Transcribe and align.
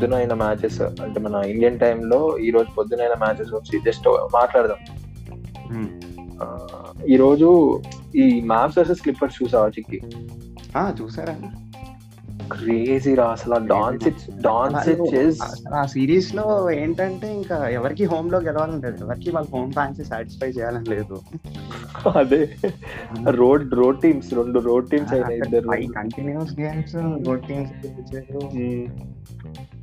పొద్దునైన 0.00 0.34
matches 0.34 0.80
అంటే 0.80 1.20
మన 1.20 1.44
Indian 1.44 1.78
టైంలో 1.78 2.38
ఈ 2.38 2.50
రోజు 2.50 2.74
పొద్దునైన 2.74 3.14
మ్యాచెస్ 3.18 3.54
వచ్చి 3.54 3.80
జస్ట్ 3.86 4.08
మాట్లాడదాం. 4.08 4.76
ఈ 7.08 7.16
రోజు 7.16 7.80
ఈ 8.16 8.40
మ్యాప్స్ 8.40 8.78
వర్సెస్ 8.78 9.00
క్లిప్పర్స్ 9.00 9.42
చూసావా 9.42 9.68
చిక్కి? 9.68 10.00
చూసారా. 11.02 11.59
క్రేజీ 12.52 13.14
రా 13.14 13.26
అసలు 13.26 13.66
డాన్సిచ్ 13.66 14.22
డాన్సిచ్ 14.42 15.14
ఇస్ 15.14 15.40
అసలు 15.42 15.74
ఆ 15.74 15.86
సిరీస్లో 15.86 16.70
ఏంటంటే 16.70 17.34
ఇంకా 17.34 17.68
ఎవరికి 17.68 18.04
హోమ్లో 18.04 18.38
గెలవాలని 18.38 18.82
లేదు 18.82 19.04
ఎవరికి 19.04 19.30
వాళ్ళ 19.30 19.48
హోమ్ 19.52 19.72
ఫ్యాన్స్ 19.72 20.08
సాటిస్ఫై 20.08 20.48
చేయాలని 20.48 20.88
లేదు. 20.90 21.20
అదే. 22.18 22.42
రోడ్ 23.30 23.74
రోడ్ 23.74 24.00
టీమ్స్ 24.00 24.34
రెండు 24.34 24.58
రోడ్ 24.58 24.90
టీమ్స్ 24.90 25.12
అయినా 25.12 25.28
ఇద్దరు. 25.28 25.68
Continues 25.68 26.60
games 26.60 26.96
good 27.28 27.44
teams 27.44 27.72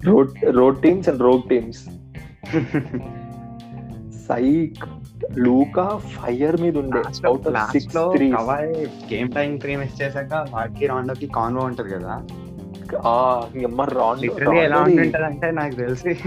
road 0.05 0.31
road 0.49 0.81
teams 0.81 1.09
and 1.09 1.21
rogue 1.21 1.49
teams 1.49 1.83
psych 4.27 4.83
Luka 5.37 5.85
fire 5.97 6.61
మీద 6.61 6.77
ఉండే. 6.77 7.01
Out 7.27 7.47
of 7.47 7.71
six 7.71 7.97
three 8.15 8.27
game 9.13 9.31
time 9.31 9.57
three 9.57 9.75
miss 9.75 10.01
చేశాక 10.01 10.33
వాటికి 10.49 10.87
రాండోకి 10.87 11.27
కాన్వో 11.27 11.63
ఉంటది 11.63 11.89
కదా. 11.93 12.15
ఎలా 14.55 15.51
నాకు 15.51 15.75
తెలిసి 15.75 16.19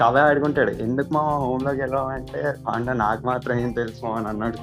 కవే 0.00 0.20
ఆడుకుంటాడు. 0.20 0.70
ఎందుకు 0.70 1.14
మా 1.14 1.20
హోమ్లోకి 1.20 1.80
వెళ్ళామంటే 1.80 2.54
అంటే 2.68 2.92
నాకు 2.92 3.26
మాత్రం 3.26 3.58
ఏం 3.58 3.72
తెలుసు 3.72 4.06
అని 4.06 4.28
అన్నాడు. 4.28 4.58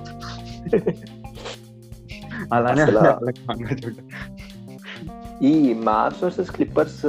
అలానే. 2.54 2.86
ఈ 5.42 5.74
మ్యాప్స్ 5.74 6.24
వర్సెస్ 6.24 6.52
క్లిప్పర్స్ 6.52 7.06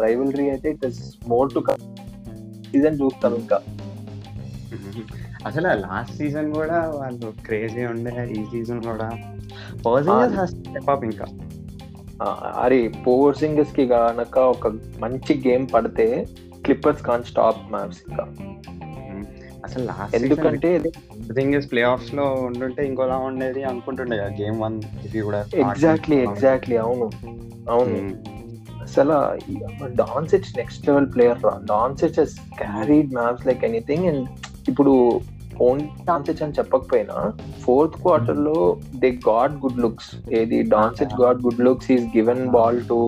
రైవలరీ 0.00 0.50
అయితే 0.50 0.70
it 0.70 0.86
is 0.86 1.14
more 1.28 1.54
to 1.54 1.64
season 2.72 2.98
చూస్తాం 3.02 3.34
ఇంకా. 3.34 3.60
అసలు 5.46 5.68
లాస్ట్ 5.68 6.16
సీజన్ 6.16 6.54
కూడా 6.54 6.92
వాళ్ళు 6.94 7.32
క్రేజీ 7.46 7.84
ఉండే. 7.84 8.28
ఈ 8.30 8.44
సీజన్ 8.44 8.82
కూడా 8.82 9.10
అప్ 10.90 11.04
ఇంకా. 11.04 11.24
అరే 12.56 12.88
పోర్ 13.06 13.36
సింగర్స్కి 13.36 13.84
గనక 13.86 14.38
ఒక 14.54 14.68
మంచి 14.98 15.42
గేమ్ 15.46 15.66
పడితే 15.74 16.06
క్లిప్పర్స్ 16.64 17.02
కాన్ 17.02 17.24
స్టాప్ 17.24 17.72
మ్యాప్స్ 17.72 18.00
ఇంకా 18.08 18.24
అసలు 19.64 19.84
లాస్ట్ 19.84 20.14
ఎందుకంటే 20.16 20.68
థింగ్ 21.34 21.54
ఇస్ 21.54 21.70
ప్లే 21.70 21.82
ఆఫ్స్లో 21.82 22.34
ఉండుంటే 22.42 22.86
ఇంకోలా 22.86 23.16
ఉండేది 23.20 23.64
అనుకుంటుండే 23.64 24.16
కదా 24.16 24.32
గేమ్ 24.40 24.60
వన్ 24.60 24.76
ఇది 25.04 25.20
కూడా 25.20 25.40
ఎగ్జాక్ట్లీ 25.64 26.16
ఎగ్జాక్ట్లీ 26.22 26.76
అవును. 26.76 27.08
అవును. 27.68 27.98
అసలు 28.82 29.16
డాన్సిచ్ 29.96 30.56
నెక్స్ట్ 30.56 30.88
లెవెల్ 30.88 31.12
ప్లేయర్ 31.14 31.44
రా. 31.44 31.52
Doncic 31.64 32.18
he's 32.20 32.36
carried 32.58 33.12
Mavs 33.12 33.46
like 33.46 33.64
anything 33.64 34.06
and 34.06 34.24
ఇప్పుడు 34.68 34.94
ఓన్ 35.60 35.80
డాన్సిచ్ 35.80 36.42
అని 36.42 36.52
చెప్పకపోయినా 36.58 37.16
ఫోర్త్ 37.62 37.96
క్వార్టర్లో 38.02 38.56
దే 38.94 39.10
గాడ్ 39.28 39.54
గుడ్ 39.54 39.80
లుక్స్. 39.80 40.10
ఏది 40.32 40.62
Doncic 40.62 41.20
got 41.22 41.42
good 41.42 41.60
looks 41.60 41.92
is 41.92 42.06
given 42.16 42.46
ball 42.48 42.80
to 42.88 42.98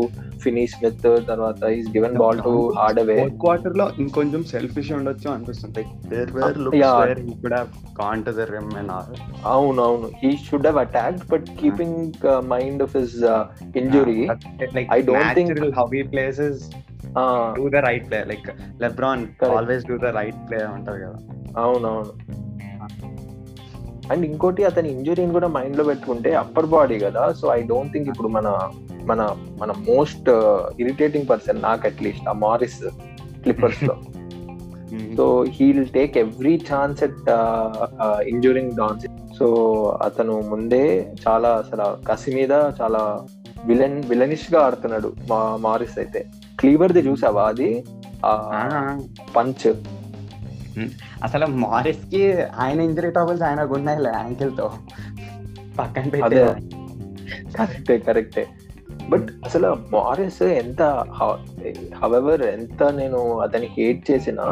Finney 0.42 0.66
Smith 0.66 1.02
తర్వాత 1.28 1.62
is 1.70 1.88
given 1.88 2.16
ball 2.16 2.38
to 2.38 2.52
fourth 2.76 3.38
క్వార్టర్లో 3.38 3.90
ఇంకొంచెం 3.98 4.44
selfish 4.44 4.92
ఉండొచ్చు 4.92 5.30
అనిపిస్తుంది. 5.30 5.84
There 6.08 6.32
were 6.32 6.44
Yeah. 6.44 6.64
Looks 6.64 7.08
where 7.08 7.20
he 7.20 7.34
could 7.42 7.52
have 7.52 7.68
gone 8.00 8.24
to 8.24 8.30
the 8.30 8.46
rim 8.54 8.70
and 8.76 8.90
all 8.90 9.12
అవును 9.44 9.82
అవును 9.82 10.10
he 10.22 10.36
should 10.50 10.66
have 10.66 10.78
attacked 10.78 11.26
but 11.30 11.44
keeping 11.60 12.26
mind 12.46 12.82
of 12.82 12.96
his 12.96 13.16
injury 13.76 14.20
like 14.74 14.90
I 14.90 15.00
don't 15.00 15.30
think- 15.34 15.50
natural 15.50 15.72
how 15.72 15.86
he 15.94 16.02
plays 16.12 16.38
is 16.40 16.58
do 17.56 17.64
the 17.70 17.80
right 17.82 18.04
play. 18.10 18.20
Like 18.24 18.46
LeBron 18.80 19.20
Correct. 19.40 19.56
always 19.56 19.82
do 19.84 19.96
the 20.04 20.12
right 20.18 20.38
play 20.48 20.62
అంటారు 20.66 20.98
కదా. 20.98 21.18
అవునవును. 21.60 22.12
And 24.12 24.26
ఇంకోటి 24.26 24.64
అతని 24.64 24.88
ఇంజురీని 24.88 25.32
కూడా 25.32 25.46
మైండ్లో 25.46 25.84
పెట్టుకుంటే 25.84 26.34
upper 26.34 26.66
body 26.66 26.98
కదా 26.98 27.32
so 27.32 27.48
I 27.48 27.62
don't 27.62 27.92
think 27.92 28.08
ఇప్పుడు 28.08 28.28
మన 28.28 28.48
మన 29.04 29.36
మన 29.58 29.70
మోస్ట్ 29.70 30.30
ఇరిటేటింగ్ 30.80 31.28
పర్సన్ 31.28 31.62
నాకు 31.62 31.86
అట్లీస్ట్ 31.86 32.28
ఆ 32.28 32.32
Morris 32.32 32.82
క్లిప్పర్స్లో 33.42 33.96
so 35.16 35.44
he'll 35.48 35.88
take 35.88 36.18
every 36.18 36.60
chance 36.72 37.04
at 37.04 37.28
injuring 38.28 38.70
Dons. 38.70 39.06
So 39.38 39.46
అతను 40.02 40.40
ముందే 40.40 41.12
చాలా 41.28 41.48
అసలు 41.48 42.04
కసి 42.04 42.34
మీద 42.34 42.52
చాలా 42.82 43.26
విలన్ 43.66 44.02
విలనిష్గా 44.02 44.60
ఆడుతున్నాడు 44.60 45.12
మా 45.30 45.56
మారిస్ 45.56 45.98
అయితే. 45.98 46.24
క్లీవర్ 46.60 46.92
ది 46.92 47.00
చూసావా 47.00 47.44
అది? 47.44 47.84
పంచ్. 49.36 49.66
అసలు 51.22 51.46
మారిస్కి 51.46 52.22
ఆయన 52.56 52.80
ఇంజరీ 52.80 53.10
ట్రబుల్స్ 53.10 53.42
ఆయన 53.42 53.60
ఉన్నాయి 53.70 54.04
యాంకిల్తో 54.14 54.66
పక్కన 55.78 56.08
పెట్టి 56.08 56.36
కరెక్టే 57.58 57.98
కరెక్టే. 57.98 58.46
బట్ 59.08 59.30
అసలు 59.44 59.78
మారిస్ 59.92 60.42
ఎంత 60.42 60.82
హవెవర్ 62.02 62.42
ఎంత 62.42 62.82
నేను 62.92 63.38
అతని 63.38 63.66
హేట్ 63.66 64.10
చేసినా 64.10 64.46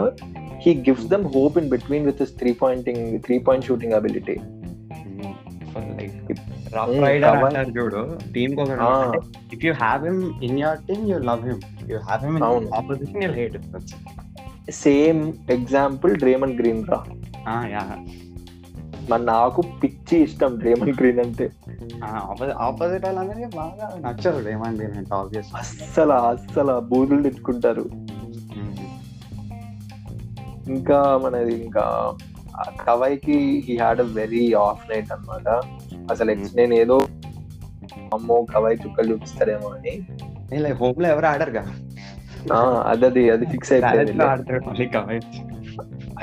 he 0.56 0.74
gives 0.80 1.06
them 1.06 1.26
hope 1.26 1.58
in 1.58 1.68
between 1.68 2.06
with 2.06 2.22
three 2.38 2.52
pointing 2.52 3.20
three 3.20 3.38
point 3.38 3.66
shooting 3.66 3.92
ability 3.92 4.36
rough 6.74 6.90
rider 7.02 7.36
Kawan- 7.36 7.46
అంటారు 7.46 7.70
చూడు 7.78 8.00
టీమ్కి. 8.32 8.62
If 9.52 9.64
you 9.64 9.72
have 9.74 10.04
him 10.04 10.44
in 10.44 10.58
your 10.58 10.78
team 10.88 11.08
you 11.08 11.18
love 11.18 11.48
him 11.48 11.60
you 11.90 11.98
have 11.98 12.24
him 12.24 12.36
in. 12.36 12.74
Opposition 12.74 13.24
you 13.24 13.30
hate 13.32 13.56
same 14.70 15.32
example 15.50 16.16
Draymond 16.16 16.58
Green 16.58 16.86
రా. 16.86 17.04
Yeah. 17.48 17.98
మరి 19.10 19.24
నాకు 19.24 19.62
పిచ్చి 19.82 20.18
ఇష్టం 20.18 20.58
డ్రేమన్ 20.58 20.90
green 20.90 21.20
అంటే. 21.20 21.50
Opposite 22.58 23.04
వాళ్ళందరికీ 23.04 23.44
బాగా 23.56 24.10
నచ్చదు 24.10 24.50
ఏమండి 24.50 24.86
నేను 24.86 25.14
ఆబ్వియస్ 25.14 25.48
అస్సలు 25.56 26.12
అస్సలు 26.12 26.80
బూదులు 26.80 27.22
తిట్టుకుంటారు. 27.22 27.90
ఇంకా 30.68 31.20
మనది 31.24 31.54
ఇంకా 31.54 32.14
కవైకి 32.86 33.64
he 33.68 33.76
had 33.76 34.00
a 34.00 34.04
very 34.04 34.52
off 34.52 34.90
night 34.90 35.12
అన్నమాట. 35.12 35.48
అసలు 36.10 36.30
నేను 36.30 36.74
ఏదో 36.74 37.06
అమ్మో 38.14 38.46
కవై 38.54 38.74
చుక్కలు 38.74 39.12
చూపిస్తారేమో 39.12 39.68
అని. 39.68 40.72
హోమ్లో 40.72 41.08
ఎవరు 41.08 41.26
ఆడరుగా? 41.26 41.60
ఆ, 41.60 41.89
అదది 42.86 43.30
అది 43.30 43.46
ఫిక్స్ 43.46 43.72
అయిపోయింది 43.72 44.12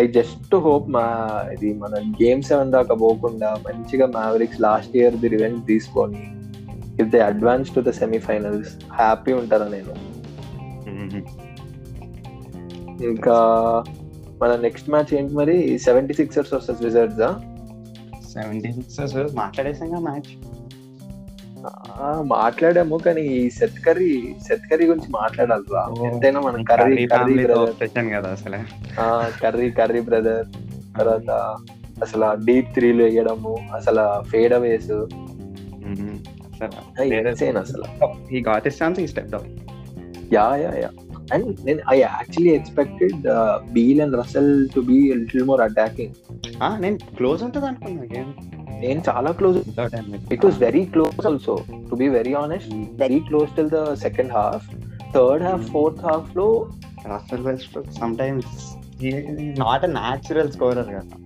ఐ 0.01 0.07
జస్ట్ 0.07 0.55
హోప్ 0.55 0.89
మా 0.89 1.05
ఇది 1.53 1.73
మన 1.73 1.95
గేమ్ 2.23 2.41
సెవెన్ 2.41 2.71
దాకా 2.71 2.95
పోకుండా 2.95 3.57
మంచిగా 3.69 4.05
Mavericks 4.05 4.61
last 4.61 4.97
year 4.97 5.15
the 5.15 5.27
revenge 5.27 5.67
తీసుకొని 5.67 6.23
if 7.01 7.09
they 7.09 7.19
advance 7.19 7.75
to 7.75 7.79
the 7.79 7.89
semifinals 7.89 8.77
happy 8.93 9.33
ఉంటారా 9.33 9.67
నేను 9.67 9.93
ఇంకా 13.03 13.37
మన 14.41 14.55
నెక్స్ట్ 14.55 14.89
మ్యాచ్ 14.89 15.13
ఏంటి 15.13 15.33
మరి 15.33 15.77
seventy 15.77 16.13
sixers 16.13 16.53
versus 16.53 16.83
Wizards 16.83 17.21
seventy 18.33 18.71
six 18.71 19.35
మాట్లాడేసాం 19.35 20.03
match 20.03 20.56
మాట్లాడాము 22.31 22.97
కానీ 22.97 23.21
ఈ 23.33 23.49
సెత్ 23.49 23.79
కర్రీ 23.79 24.09
సెత్ 24.41 24.65
కర్రీ 24.71 24.85
గురించి 24.85 25.09
మాట్లాడాలి 25.13 25.65
రా 25.71 25.83
ఎంతైనా 26.07 26.39
మన 26.39 26.61
కర్రీ 26.71 26.95
కర్రీ 27.13 27.35
బ్రదర్ 27.45 27.73
కదా 28.15 28.29
అసలు. 28.29 28.59
కర్రీ 29.41 29.69
కర్రీ 29.71 30.01
బ్రదర్ 30.01 30.45
తర్వాత 30.97 31.29
అసలు 32.01 32.27
డీప్ 32.45 32.73
త్రీలు 32.73 33.03
వేయడము 33.03 33.53
అసలు 33.75 34.03
ఫేడ్ 34.23 34.53
అవేస్ 34.53 34.91
అసలు. 36.51 36.75
Yeah 40.33 40.45
yeah 40.55 40.71
yeah. 40.75 40.89
అండ్ 41.33 41.47
నేను 41.65 41.81
I 41.91 41.97
actually 41.99 42.51
expected 42.51 43.17
Beal 43.71 44.01
and 44.01 44.15
Russell 44.15 44.69
to 44.69 44.79
be 44.81 44.97
little 45.13 45.43
more 45.43 45.61
attacking 45.61 46.13
నేను 46.79 46.97
క్లోజ్ 47.17 47.43
ఉంటుంది 47.43 47.65
అనుకున్నా 47.65 48.05
గేమ్ 48.13 48.31
నేను 48.79 49.01
చాలా 49.09 49.31
close 49.31 49.57
it 50.31 50.45
was 50.45 50.57
very 50.59 50.85
close 50.85 51.25
also 51.25 51.53
to 51.89 51.95
be 51.95 52.09
very 52.09 52.33
honest 52.33 52.71
very 52.99 53.19
close 53.19 53.49
till 53.55 53.69
the 53.69 53.81
second 53.95 54.31
half 54.31 54.65
third 55.13 55.43
half 55.43 55.65
fourth 55.67 56.05
హాఫ్లో 56.05 56.47
Russell 57.05 57.41
West 57.41 57.77
sometimes 58.17 58.53
not 59.57 59.85
a 59.85 59.87
natural 59.91 60.51
scorer 60.51 60.89
కదా 60.89 61.17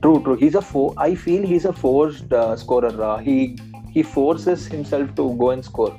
true 0.00 0.18
true 0.18 0.34
he's 0.34 0.56
a 0.56 0.60
fo 0.68 0.94
I 1.00 1.14
feel 1.14 1.46
he's 1.46 1.66
a 1.66 1.70
forced 1.80 2.34
scorer 2.54 2.98
రా 2.98 3.16
he 3.20 3.36
he 3.90 4.02
forces 4.02 4.72
himself 4.72 5.16
to 5.16 5.22
go 5.38 5.50
and 5.50 5.64
score 5.64 5.94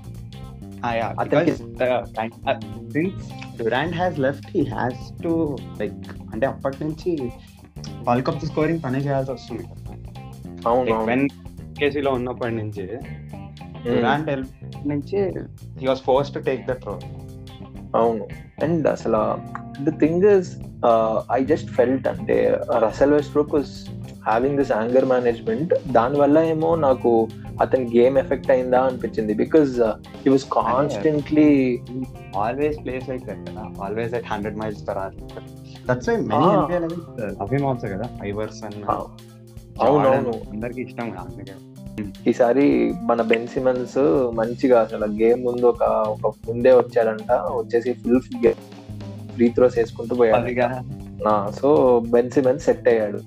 అతనికి- 1.18 1.56
since 2.92 3.26
Durant 3.58 3.96
has 3.96 4.20
left 4.20 4.58
he 4.58 4.64
has 4.66 5.02
to 5.24 5.32
like 5.80 5.98
అంటే 6.34 6.46
అప్పటి 6.46 6.84
నుంచి 6.84 7.12
bulk 8.04 8.30
of 8.30 8.44
the 8.44 8.48
scoring 8.48 8.84
పనే 8.84 9.00
చేయాల్సి 9.00 9.32
వస్తుంది. 9.32 9.64
అవును 9.64 9.74
అవును 9.74 9.79
వెన్ 11.10 11.26
కేసీలో 11.80 12.12
ఉన్నప్పటి 12.12 12.56
నుంచి 12.56 12.86
Hmm. 13.80 13.92
డ్యూరాంట్ 13.92 14.30
నుంచి 14.86 15.20
he 15.80 15.86
was 15.88 16.02
force 16.02 16.34
to 16.34 16.40
take 16.40 16.68
that 16.68 16.86
role 16.86 17.04
అవును. 17.96 18.24
అండ్ 18.64 18.88
అసలు 18.88 19.22
the 19.84 19.90
thing 20.00 20.26
is 20.26 20.50
I 21.32 21.44
just 21.44 21.70
felt 21.70 22.08
అంటే 22.08 22.36
Russell 22.84 23.14
Westbrook 23.32 23.54
was 23.54 23.72
having 24.26 24.58
this 24.58 24.72
anger 24.72 25.06
management 25.06 25.74
దాని 25.92 26.18
వల్ల 26.18 26.40
ఏమో 26.40 26.76
నాకు 26.76 27.12
అతని 27.62 27.86
గేమ్ 27.98 28.18
ఎఫెక్ట్ 28.18 28.52
అయిందా 28.52 28.82
అనిపించింది. 28.82 29.34
Because 29.34 29.72
he 30.26 30.30
was 30.30 30.46
constantly 30.52 31.48
always 32.38 32.78
plays 32.84 33.10
like 33.10 33.26
that 33.26 33.50
కదా. 33.50 33.66
Always 33.82 34.14
at 34.14 34.26
hundred 34.26 34.58
miles 34.58 34.88
per 34.90 34.98
hour 34.98 35.16
that's 35.88 36.10
why 36.10 36.16
many 36.16 36.46
Ah. 36.46 36.54
NPL 36.54 36.86
అవి 37.42 37.64
ఆల్సో 37.64 37.88
కదా 37.88 38.10
ఐవర్స్ 38.24 38.64
అండ్ 38.64 38.84
అవునవును 38.86 39.29
అందరికి 39.82 40.82
ఇష్టం 40.82 41.10
కదా 41.10 41.22
అందుకే. 41.22 41.54
ఈసారి 42.30 42.94
మన 43.02 43.22
బెన్ 43.22 43.48
సిమన్స్ 43.48 43.98
మంచిగా 44.36 44.82
అసలు 44.82 45.06
గేమ్ 45.06 45.46
ముందు 45.46 45.66
ఒక 45.66 45.84
ఒక 46.10 46.34
ముందే 46.48 46.72
వచ్చాడంట. 46.74 47.32
వచ్చేసి 47.32 47.94
ఫుల్ 47.94 48.22
ఫ్రీ 49.36 49.48
త్రోస్ 49.50 49.78
వేసుకుంటూ 49.78 50.16
పోయాడు. 50.16 51.52
సో 51.52 52.00
బెన్ 52.10 52.32
సిమన్స్ 52.32 52.66
సెట్ 52.66 52.88
అయ్యాడు. 52.88 53.20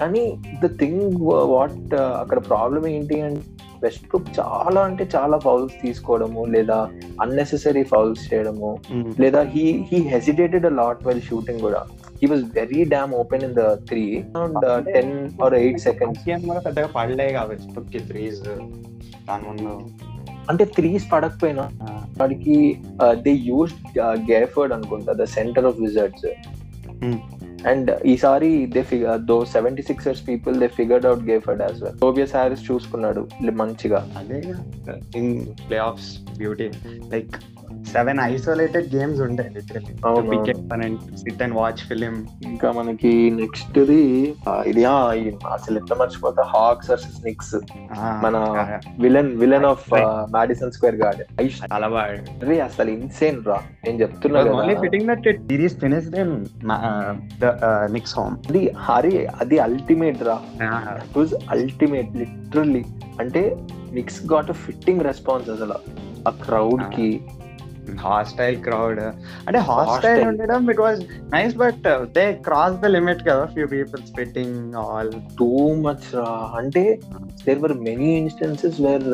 కానీ 0.00 0.38
ద 0.64 0.66
థింగ్ 0.78 1.16
వాట్ 1.22 1.94
అక్కడ 1.94 2.38
ప్రాబ్లం 2.38 2.86
ఏంటి 2.86 3.20
అంటే 3.20 3.40
వెస్ట్ 3.82 4.08
బ్రూక్ 4.08 4.28
చాలా 4.40 4.80
అంటే 4.80 5.08
చాలా 5.16 5.38
ఫౌల్స్ 5.38 5.74
తీసుకోవడము 5.82 6.44
లేదా 6.44 6.88
అన్నెసెసరీ 7.20 7.82
ఫౌల్స్ 7.82 8.34
చేయడము 8.34 8.78
లేదా 9.20 9.40
he 9.42 9.84
he 9.92 9.96
hesitated 9.96 10.66
a 10.66 10.68
lot 10.68 11.06
well 11.06 11.20
shooting 11.20 11.60
కూడా. 11.60 11.86
He 12.22 12.28
was 12.32 12.44
very 12.58 12.80
damn 12.94 13.12
open 13.22 13.44
in 13.48 13.56
the 13.60 13.64
three 13.90 14.04
around 14.36 14.66
ten 14.94 15.12
or 15.46 15.56
eight 15.62 15.80
seconds 15.88 16.22
కూడా 16.48 16.60
పెద్దగా 16.68 16.90
పడలే 16.98 17.28
కాబట్టి 17.38 18.00
త్రీస్ 18.12 18.40
దాని 19.28 19.44
ముందు. 19.48 19.74
అంటే 20.50 20.64
త్రీస్ 20.76 21.04
పడకపోయినా 21.12 21.64
వాడికి 22.20 22.56
దే 23.26 23.32
యూస్ 23.50 23.74
గేఫర్డ్ 24.30 24.72
అనుకుంటా 24.76 25.12
the 25.20 25.26
centre 25.36 25.66
of 25.70 25.78
Wizards. 25.86 26.26
And 27.70 27.90
ఈసారి 28.12 28.50
they 28.74 28.82
figure 28.90 29.20
though 29.30 29.36
seventy 29.54 29.82
sixers 29.88 30.22
people 30.28 30.54
they 30.62 30.68
figured 30.78 31.06
out 31.08 31.24
Gafford 31.30 31.62
as 31.62 31.78
well 31.84 31.98
Tobias 32.04 32.34
Harris 32.36 32.64
చూసుకున్నాడు 32.70 33.22
మంచిగా. 33.62 34.00
అదే 34.20 34.38
in 35.20 35.30
play 35.68 35.78
offs 35.88 36.10
beauty 36.38 36.68
like 37.14 37.36
seven 37.92 38.20
isolated 38.20 38.96
games 38.96 39.20
ఉంటాయి 39.20 39.48
and 40.74 40.98
sit 41.16 41.42
and 41.42 41.54
watch 41.54 41.82
film 41.88 42.14
ఇంకా 42.42 42.72
మనకి 42.72 43.30
next 43.30 43.78
the 43.90 44.00
ఇది 44.66 44.84
అసలు 45.52 45.78
ఎట్లా 45.78 45.96
మర్చిపోతా 45.96 46.42
హాక్స్ 46.42 46.90
వర్సెస్ 46.90 47.24
నిక్స్ 47.24 47.54
మన 48.22 48.36
villain 48.98 49.36
villain 49.38 49.64
of 49.64 49.86
Madison 50.30 50.72
Square 50.72 50.94
Garden 50.94 51.30
అరే 52.42 52.60
అసలు 52.60 52.90
ఇన్సేన్ 52.90 53.44
రా. 53.46 53.58
నేను 53.84 53.98
చెప్తున్నా 54.00 54.40
only 54.58 54.74
fitting 54.74 55.06
that 55.06 55.28
series 55.50 55.76
finish 55.76 56.08
then 56.08 56.32
Knicks 57.92 58.18
home 58.18 58.36
అది 58.48 58.70
హరి 58.78 59.26
అది 59.40 59.58
అల్టిమేట్ 59.58 60.22
రా. 60.22 60.36
వాజ్ 61.16 61.34
అల్టిమేట్ 61.48 62.16
లిటరల్లీ 62.16 62.84
అంటే 63.20 63.42
మిక్స్ 63.92 64.26
గాట్ 64.26 64.52
ఫిట్టింగ్ 64.64 65.02
రెస్పాన్స్ 65.02 65.50
అసలు. 65.50 65.76
ఆ 66.28 66.30
క్రౌడ్కి. 66.46 67.10
Hostile 68.04 68.56
crowd. 68.56 69.00
అంటే 69.46 69.58
హాస్టైల్. 69.68 70.22
ఉండడం 70.24 70.70
it 70.70 70.80
was 70.80 71.00
nice 71.34 71.54
but 71.54 71.86
they 72.16 72.32
cross 72.32 72.76
the 72.76 72.86
limit 72.86 73.22
కదా 73.28 73.44
few 73.44 73.66
people 73.66 74.02
spitting 74.02 74.74
all 74.74 75.12
too 75.38 75.50
much 75.86 76.08
అంటే 76.60 76.84
there 77.46 77.58
were 77.58 77.74
many 77.88 78.10
instances 78.18 78.80
where 78.80 79.08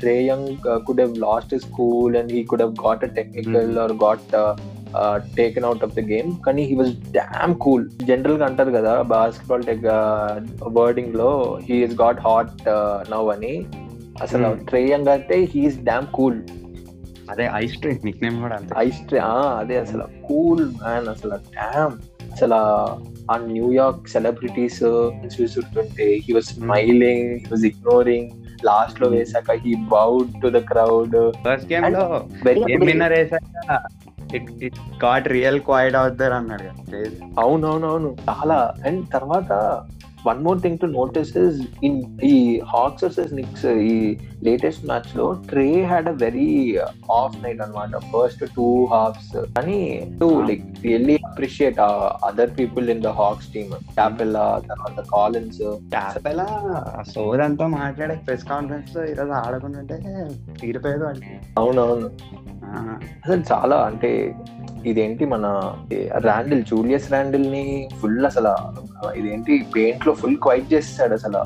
Trae 0.00 0.14
Young 0.22 0.50
could 0.86 1.00
have 1.00 1.16
lost 1.18 1.54
cool 1.56 2.16
and 2.16 2.32
he 2.32 2.42
could 2.44 2.62
have 2.62 2.76
got 2.86 3.04
a 3.04 3.12
technical 3.20 3.78
or 3.78 3.92
got 4.04 4.34
taken 5.36 5.64
out 5.64 5.84
of 5.84 5.94
the 5.94 6.00
game 6.00 6.32
కానీ 6.46 6.62
he 6.62 6.74
was 6.74 6.94
damn 7.12 7.54
cool 7.56 7.84
జనరల్గా 8.04 8.46
అంటారు 8.46 8.70
కదా 8.70 9.02
basketball 9.02 9.62
tech 9.62 9.86
వర్డింగ్లో 10.78 11.30
he's 11.68 11.94
got 12.02 12.20
hot 12.20 12.58
now 13.10 13.28
అని. 13.28 13.54
అసలు. 14.22 14.48
Trae 14.70 14.80
Young 14.90 15.08
అయితే 15.08 15.36
he's 15.52 15.78
damn 15.84 16.06
cool 16.12 16.40
అదే 17.32 17.50
ice 17.54 17.76
ట్రింక్ 17.80 18.04
నిక్ 18.04 18.22
నేమ్ 18.22 18.40
కూడా 18.40 18.56
అంతే. 18.56 18.74
ఐస్ 18.78 19.00
ట్రే 19.08 19.20
అదే 19.58 19.76
అసలు 19.76 20.04
కూల్ 20.26 20.64
మ్యాన్ 20.64 21.08
అసలు 21.08 21.36
డామ్. 21.56 21.96
అసలు 22.32 22.58
ఆ 23.32 23.36
న్యూయార్క్ 23.46 24.08
సెలబ్రిటీస్ 24.08 24.82
చూస్తుంటే 25.34 26.06
he 26.24 26.32
was 26.32 26.44
smiling 26.44 27.28
he 27.32 27.46
was 27.52 27.66
ignoring 27.66 28.30
లాస్ట్లో 28.64 29.08
వేసాక 29.08 29.50
he 29.50 29.74
bowed 29.74 30.30
to 30.42 30.48
the 30.48 30.60
crowd 30.62 31.16
first 31.46 31.72
గేమ్లో 31.72 32.04
గేమ్ 32.46 32.84
విన్నర్ 32.86 33.12
వేసాక 33.12 33.78
it 34.34 34.50
it 34.64 34.78
got 35.04 35.28
real 35.28 35.60
quiet 35.60 35.96
out 35.96 36.14
there 36.14 36.32
అన్నాడు. 36.32 36.68
అవునవునవును 37.40 38.16
చాలా. 38.30 38.74
అండ్ 38.86 39.02
తర్వాత 39.12 39.50
one 40.26 40.40
more 40.42 40.60
thing 40.62 40.78
to 40.78 40.86
notice 40.86 41.36
is 41.36 41.60
in 41.84 41.98
ఈ 42.24 42.34
హాక్స్ 42.74 43.04
వర్సెస్ 43.04 43.32
నిక్స్ 43.34 43.66
ఈ 43.66 43.94
లేటెస్ట్ 44.42 44.84
మ్యాచ్లో 44.86 45.32
Trae 45.48 45.82
had 45.82 46.08
a 46.08 46.14
very 46.24 46.78
off 47.10 47.36
night 47.44 47.60
అన్నమాట. 47.60 47.96
ఫస్ట్ 48.12 48.44
టూ 48.56 48.68
హాఫ్స్ 48.84 49.32
కానీ 49.56 49.78
to 50.20 50.28
like 50.48 50.64
really 50.82 51.16
appreciate 51.24 51.80
other 52.24 52.50
people 52.58 52.90
in 52.90 53.02
the 53.02 53.06
Hawks 53.06 53.52
team 53.52 53.72
Capela 53.94 54.62
తర్వాత 54.70 55.00
Collins 55.12 55.62
క్యాపెలా 55.94 56.48
సోదంతా 57.14 57.66
మాట్లాడే 57.66 58.14
press 58.26 58.44
కాన్ఫరెన్స్లో 58.44 59.04
ఈరోజు 59.04 59.30
ఆడకుంటుంటే 59.30 59.98
తీరిపోయేది 60.60 61.04
వాడికి. 61.04 61.34
అవునవును. 61.58 62.10
అసలు 62.74 63.42
చాలా 63.52 63.76
అంటే 63.76 64.34
ఇదేంటి 64.86 65.24
మన 65.24 65.74
ర్యాండిల్ 66.16 66.64
జూలియస్ 66.64 67.10
ర్యాండిల్ని 67.10 67.88
ఫుల్ 67.98 68.24
అసలు 68.24 68.56
ఇదేంటి 69.12 69.66
పెయింట్లో 69.76 70.14
ఫుల్ 70.14 70.36
క్వైట్ 70.36 70.72
చేస్తాడు 70.72 71.14
అసలు 71.14 71.38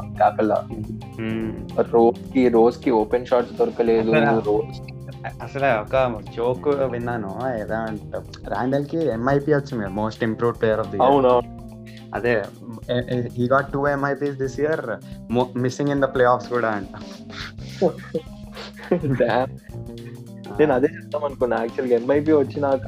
మ్మ్. 1.21 1.69
రోజ్కి 1.79 2.49
రోజ్కి 2.49 2.91
ఓపెన్ 2.91 3.27
షాట్స్ 3.27 3.53
దొరకలేదు. 3.53 4.11
అసలు- 4.11 4.45
రోజ్ 4.47 4.81
అసలు 5.43 5.67
ఒక 5.67 6.23
జోక్ 6.37 6.69
విన్నాను. 6.69 7.41
ఏదో 7.61 7.75
అంటే 7.75 8.19
రాండల్కి 8.49 9.07
ఎంఐపి 9.07 9.55
వచ్చింది 9.55 9.89
most 9.89 10.25
improved 10.25 10.61
player 10.61 10.81
of 10.81 10.91
the 10.91 10.99
అవునవును. 11.03 11.57
అదే 12.15 12.43
he 13.37 13.47
got 13.47 13.73
two 13.73 13.89
MIPs 13.89 14.39
this 14.39 14.61
year 14.61 14.81
missing 15.59 15.89
in 15.89 16.01
the 16.01 16.05
play 16.05 16.25
offs 16.25 16.49
కూడా 16.49 16.69
అంట. 16.69 16.89
నేను 20.61 20.73
అదే 20.79 20.89
చెప్తాం 20.97 21.25
అనుకున్నా. 21.29 21.57
యాక్చువల్గా 21.65 21.97
ఎంఐపి 22.01 22.33
వచ్చినాక 22.33 22.87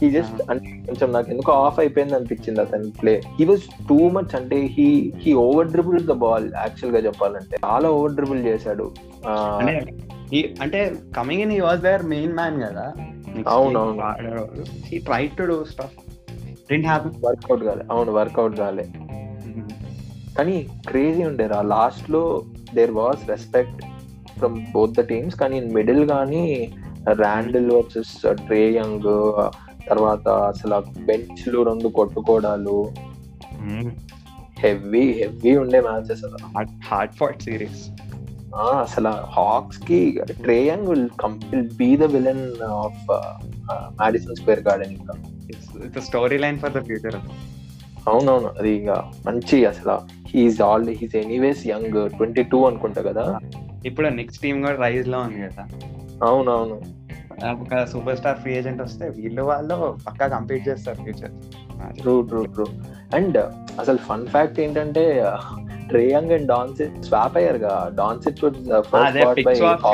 హీ 0.00 0.08
జస్ట్ 0.14 0.40
అంటే 0.50 0.70
కొంచెం 0.86 1.08
నాకు 1.12 1.28
ఎందుకు 1.32 1.50
ఆఫ్ 1.64 1.78
అయిపోయింది 1.82 2.16
అనిపించింది 2.16 2.60
అతని 2.60 2.88
play 3.00 3.14
he 3.38 3.44
was 3.50 3.64
too 3.90 3.98
much 4.16 4.32
అంటే 4.38 4.58
he 4.74 4.88
he 5.22 5.32
over 5.44 5.70
dribble 5.74 6.00
the 6.10 6.16
ball 6.24 6.46
యాక్చువల్గా 6.62 7.00
చెప్పాలంటే. 7.06 7.56
చాలా 7.64 7.90
ఓవర్ 7.98 8.16
డ్రిబుల్ 8.18 8.42
చేశాడు 8.48 8.86
అంటే 10.64 10.80
coming 11.16 11.42
in 11.46 11.54
he 11.56 11.60
was 11.60 11.82
there 11.88 12.04
main 12.14 12.34
man 12.40 12.58
కదా. 12.66 12.86
అవునవును. 13.54 14.64
He 14.88 14.98
try 15.08 15.22
to 15.38 15.44
do 15.52 15.58
stuff 15.72 15.96
didn't 16.70 16.86
happen 16.86 17.18
work out 17.24 17.64
కాలే. 17.64 17.84
అవును 17.90 18.12
వర్కౌట్ 18.12 18.56
కాలే. 18.62 18.86
కానీ 20.38 20.56
క్రేజీ 20.88 21.22
ఉండేరా. 21.24 21.58
లాస్ట్లో 21.72 22.22
there 22.74 22.94
was 23.00 23.22
respect 23.30 23.82
from 24.38 24.56
both 24.72 24.96
the 24.98 25.02
teams 25.10 25.36
కానీ 25.42 25.58
మిడిల్ 25.76 26.02
కానీ 26.08 26.42
ర్యాండిల్ 27.12 27.70
వర్సెస్ 27.70 28.36
ట్రే 28.46 28.70
యంగ్ 28.70 29.40
తర్వాత 29.88 30.28
అసలు 30.28 31.04
బెంచ్లు 31.04 31.62
రెండు 31.62 31.88
కొట్టుకోవడాలు 31.88 32.92
హెవీ 34.58 35.12
హెవీ 35.12 35.56
ఉండే 35.56 35.80
మ్యాచెస్ 35.80 36.24
అసలు. 36.24 36.68
హార్డ్ 36.84 37.14
ఫాట్ 37.14 37.42
సిరీస్ 37.42 37.90
అసలు 38.56 39.08
హాక్స్కి 39.08 40.20
Trae 40.42 40.66
Young 40.66 40.88
will 40.88 41.08
complete 41.20 41.74
be 41.74 41.96
the 41.96 42.04
villain 42.04 42.62
of 42.62 43.10
Madison 43.72 44.36
Square 44.36 44.60
Garden 44.60 44.92
ఇంకా 44.92 45.14
it's 45.50 46.06
story 46.06 46.38
line 46.38 46.58
for 46.58 46.72
the 46.72 46.82
future 46.82 47.16
అవునవును 48.08 48.50
అది 48.58 48.70
ఇక 48.70 48.90
మంచి 49.26 49.64
అసలు. 49.64 50.26
He's 50.28 50.60
all 50.60 50.88
he's 50.88 51.16
anyways 51.16 51.66
young 51.66 52.10
twenty 52.10 52.42
two 52.42 52.66
అనుకుంటా 52.66 53.02
కదా. 53.02 53.38
ఇప్పుడు 53.86 54.08
నెక్స్ట్ 54.08 54.42
టీమ్ 54.42 54.60
కూడా 54.60 54.76
రైజ్లో 54.76 55.18
ఉంది 55.18 55.42
కదా. 55.42 55.68
అవునవును. 56.24 56.80
ఒక 57.62 57.84
సూపర్ 57.84 58.16
స్టార్ 58.16 58.38
ఫ్రీ 58.38 58.54
ఏజెంట్ 58.54 58.82
వస్తే 58.82 59.08
వీళ్ళు 59.08 59.42
వాళ్ళు 59.42 59.98
పక్కా 60.06 60.26
కంప్లీట్ 60.26 60.68
చేస్తారు 60.68 60.96
future. 60.96 61.30
True 62.00 62.22
true 62.22 62.44
true. 62.44 62.64
And 63.14 63.38
అసలు 63.80 63.96
ఫన్ 63.96 64.26
ఫ్యాక్ట్ 64.26 64.60
ఏంటంటే 64.60 65.26
Trae Young 65.88 66.32
and 66.32 66.46
Doncic 66.46 67.04
swap 67.04 67.36
అదే 67.36 69.24
పిచ్ 69.32 69.62
వాక్ 69.62 69.86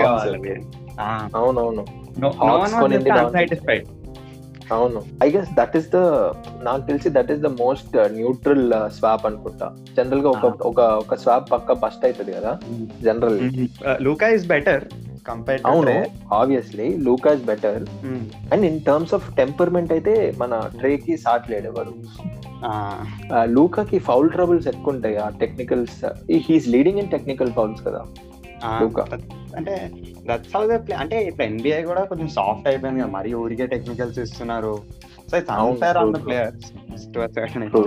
అవునవును. 1.35 1.87
అవును. 4.73 5.03
I 5.23 5.31
guess 5.31 5.49
that 5.55 5.77
is 5.77 5.91
the 5.93 5.97
నాకు 6.63 6.87
తెలిసి 6.87 7.09
that 7.09 7.33
is 7.33 7.41
the 7.41 7.47
most 7.47 7.97
neutral 7.97 8.73
swap 8.91 9.27
అనుకుంటా. 9.27 9.77
జనరల్గా 9.97 10.31
ఒక 10.31 10.63
ఒక 10.63 10.81
ఒక 10.81 11.15
స్వాప్ 11.15 11.53
పక్క 11.53 11.73
బస్ట్ 11.73 12.05
అవుతుంది 12.05 12.33
కదా. 12.33 12.59
General 13.03 13.69
Luka 14.01 14.27
is 14.27 14.47
better 14.47 14.85
compare 15.27 15.63
అవును 15.65 15.95
obviously 16.33 16.87
Luka 16.99 17.33
is 17.33 17.45
better 17.45 17.83
and 18.53 18.65
in 18.65 18.81
terms 18.81 19.15
of 19.15 19.27
temperament 19.37 19.93
అయితే 19.93 20.15
మన 20.39 20.61
ట్రే 20.79 20.97
కి 20.97 21.17
సాట్లేడు 21.17 21.69
ఎవరు 21.69 21.95
లూకాకి 23.47 23.99
ఫౌల్ 23.99 24.31
ట్రబుల్స్ 24.31 24.69
ఎక్కువ 24.69 24.95
ఉంటాయి 24.95 25.17
ఆ 25.17 25.29
technicals 25.41 25.99
he's 26.49 26.69
leading 26.69 26.99
in 26.99 27.11
technical 27.11 27.53
fouls 27.53 27.83
కదా 27.87 28.03
లూకా 28.83 29.05
అంటే 29.57 29.75
దట్స్ 30.27 30.53
హౌ 30.57 30.63
దే 30.67 30.77
ప్లే 30.79 30.95
అంటే 30.97 31.17
ఇప్పుడు 31.25 31.47
ఎన్బిఐ 31.47 31.83
కూడా 31.83 32.05
కొంచెం 32.05 32.29
సాఫ్ట్ 32.29 32.69
అయిపోయింది 32.69 33.01
కదా 33.01 33.11
మరి 33.11 33.35
ఊరికే 33.35 33.67
టెక్నికల్స్ 33.67 34.19
ఇస్తున్నారు. 34.19 34.75
So 35.31 35.37
it's 35.37 35.51
unfair 35.51 35.99
on 35.99 36.13
the 36.13 36.21
players 36.25 36.69
to 37.15 37.21
certain 37.35 37.69
True. 37.71 37.87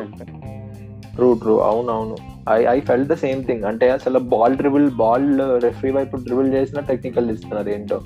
True 1.15 1.33
true 1.33 1.59
అవును 1.59 1.91
అవును 1.91 2.15
I 2.49 2.65
I 2.65 2.79
felt 2.79 3.07
the 3.07 3.13
same 3.13 3.45
thing 3.45 3.63
అంటే 3.63 3.89
అసలు 3.89 4.19
బాల్ 4.19 4.57
డ్రిబుల్ 4.57 4.91
బాల్ 4.91 5.63
రెఫరీ 5.63 5.91
వైపు 5.91 6.17
డ్రిబుల్ 6.17 6.53
చేసిన 6.53 6.79
టెక్నికల్ 6.79 7.31
ఇస్తున్నారు 7.31 7.69
ఏంటో. 7.69 8.01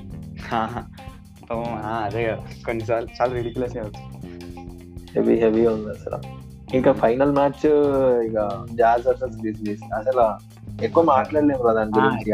అదే 2.04 2.26
కదా. 2.26 2.38
కొన్నిసార్లు 2.66 3.10
చాలా 3.22 3.34
రిడిక్యులస్ 3.34 3.78
హెవీ 5.16 5.36
హెవీ 5.36 5.68
ఉంది 5.68 5.90
అసలు. 5.90 6.40
ఇంకా 6.76 6.92
ఫైనల్ 6.92 7.32
మ్యాచ్ 7.32 7.68
ఇక 8.26 8.66
జాజ్ 8.72 9.08
వర్సెస్ 9.08 9.40
గ్రిజ్లీస్ 9.40 9.94
అసలు 9.94 10.50
ఎక్కువ 10.86 11.04
మాట్లాడలేము 11.04 11.64
కదా 11.64 11.74
దాని 11.74 11.92
గురించి 11.98 12.32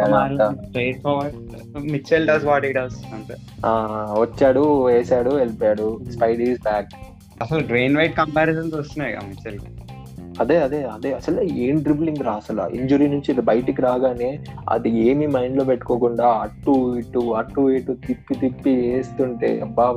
మిచెల్ 1.91 2.27
డస్ 2.27 2.45
వాట్ 2.45 2.65
ఈ 2.65 2.73
డస్ 2.73 3.13
అంతే. 3.13 3.35
వచ్చాడు 4.19 4.85
వేసాడు 4.85 5.29
వెళ్ళిపోయాడు. 5.29 5.99
స్పైడ్ 6.11 6.41
ఈస్ 6.41 6.61
బ్యాక్ 6.61 6.87
అసలు 7.41 7.67
డ్రైన్ 7.67 7.97
వైట్ 7.97 8.17
కంపారిజన్స్ 8.17 8.75
వస్తున్నాయి 8.75 9.15
కదా 9.15 9.27
మిచెల్ 9.27 9.59
అదే 10.39 10.57
అదే 10.57 10.83
అదే. 10.83 11.13
అసలు 11.13 11.41
ఏం 11.41 11.75
డ్రిబ్లింగ్ 11.79 12.23
రా 12.23 12.31
అసలు? 12.31 12.75
ఇంజురీ 12.75 13.07
నుంచి 13.07 13.41
బయటికి 13.41 13.81
రాగానే 13.81 14.39
అది 14.69 14.89
ఏమి 15.09 15.27
మైండ్లో 15.27 15.63
పెట్టుకోకుండా 15.63 16.27
అటు 16.27 16.97
ఇటు 16.97 17.19
అటు 17.19 17.69
ఇటు 17.69 17.93
తిప్పి 18.07 18.35
తిప్పి 18.35 18.75
వేస్తుంటే 18.75 19.59
అబ్బా. 19.59 19.87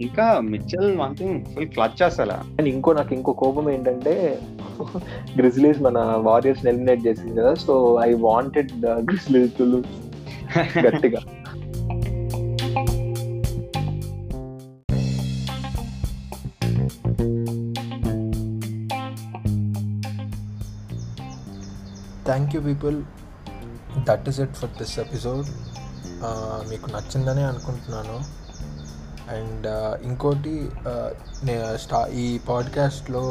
ఇంకా 0.00 0.40
Mitchell 0.40 0.98
one 0.98 1.16
thing 1.16 1.44
full 1.44 1.66
clutch 1.66 2.02
అసలు. 2.02 2.32
అండ్ 2.32 2.68
ఇంకో 2.68 2.92
నాకు 2.92 3.14
ఇంకో 3.14 3.32
కోపం 3.32 3.70
ఏంటంటే 3.70 4.38
గ్రిజ్లీస్ 5.36 5.82
మన 5.82 5.98
వారియర్స్ 6.16 6.66
ఎలిమినేట్ 6.66 7.06
చేసింది 7.06 7.40
కదా 7.40 7.54
సో 7.54 7.98
ఐ 8.02 8.14
వాంటెడ్ 8.14 8.72
గ్రిజ్లీస్ 8.86 9.62
గట్టిగా. 10.86 11.20
Thank 22.54 22.68
you 22.68 22.74
people. 22.74 22.96
That 24.08 24.26
is 24.30 24.38
it 24.40 24.52
for 24.58 24.72
this 24.78 24.96
episode 25.02 25.46
మీకు 26.70 26.88
నచ్చిందని 26.94 27.42
అనుకుంటున్నాను. 27.50 28.16
అండ్ 29.36 29.66
ఇంకోటి 30.06 30.54
నే 31.46 31.54
స్టా 31.84 32.00
ఈ 32.22 32.26
పాడ్కాస్ట్లో 32.48 33.22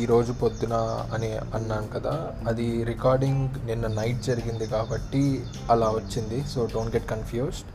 ఈరోజు 0.00 0.32
పొద్దున 0.42 0.76
అని 1.14 1.30
అన్నాను 1.58 1.88
కదా 1.96 2.14
అది 2.48 2.68
రికార్డింగ్ 2.92 3.42
నిన్న 3.66 3.86
నైట్ 4.00 4.20
జరిగింది 4.30 4.68
కాబట్టి 4.74 5.24
అలా 5.70 5.88
వచ్చింది. 5.98 6.40
So 6.54 6.68
don't 6.74 6.94
get 6.96 7.08
confused 7.14 7.70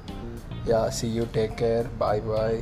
yeah 0.72 0.82
see 1.00 1.10
you 1.17 1.25
take 1.38 1.56
care 1.63 1.88
bye 2.03 2.24
bye 2.32 2.60